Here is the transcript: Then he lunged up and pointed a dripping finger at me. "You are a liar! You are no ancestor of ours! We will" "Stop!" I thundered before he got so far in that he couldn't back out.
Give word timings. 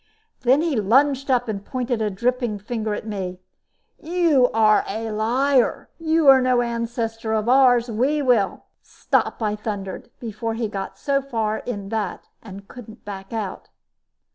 Then 0.39 0.63
he 0.63 0.75
lunged 0.75 1.29
up 1.29 1.47
and 1.47 1.63
pointed 1.63 2.01
a 2.01 2.09
dripping 2.09 2.57
finger 2.57 2.95
at 2.95 3.05
me. 3.05 3.39
"You 3.99 4.49
are 4.51 4.83
a 4.89 5.11
liar! 5.11 5.89
You 5.99 6.27
are 6.27 6.41
no 6.41 6.63
ancestor 6.63 7.33
of 7.33 7.47
ours! 7.47 7.87
We 7.87 8.19
will" 8.23 8.63
"Stop!" 8.81 9.43
I 9.43 9.55
thundered 9.55 10.09
before 10.19 10.55
he 10.55 10.67
got 10.67 10.97
so 10.97 11.21
far 11.21 11.59
in 11.59 11.89
that 11.89 12.29
he 12.43 12.61
couldn't 12.61 13.05
back 13.05 13.31
out. 13.31 13.69